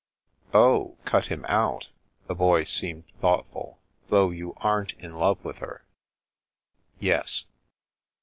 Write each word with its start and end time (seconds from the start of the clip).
"Oh— 0.55 0.95
cut 1.05 1.27
him 1.27 1.45
out." 1.47 1.89
The 2.25 2.33
Boy 2.33 2.63
seemed 2.63 3.03
thought 3.21 3.45
ful." 3.51 3.77
Though 4.09 4.31
you 4.31 4.55
aren't 4.57 4.93
in 4.93 5.13
love 5.15 5.45
with 5.45 5.59
her? 5.59 5.85
""Yes." 6.99 7.45